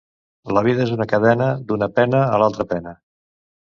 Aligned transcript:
La 0.57 0.63
vida 0.67 0.81
és 0.85 0.93
una 0.95 1.07
cadena: 1.13 1.51
d'una 1.69 1.91
pena, 2.01 2.27
a 2.35 2.43
l'altra 2.45 2.71
pena. 2.77 3.01